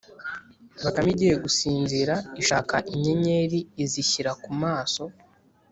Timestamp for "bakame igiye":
0.83-1.35